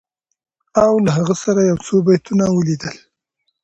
او 0.83 0.91
له 1.05 1.11
هغه 1.17 1.35
سره 1.43 1.59
یو 1.69 1.77
څو 1.85 1.95
بیتونه 2.07 2.45
ولیدل 2.49 2.95